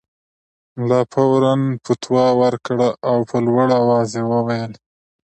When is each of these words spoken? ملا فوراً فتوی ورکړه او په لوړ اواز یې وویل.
ملا 0.79 1.01
فوراً 1.11 1.53
فتوی 1.83 2.29
ورکړه 2.41 2.89
او 3.09 3.17
په 3.29 3.37
لوړ 3.45 3.67
اواز 3.81 4.09
یې 4.17 4.23
وویل. 4.31 4.73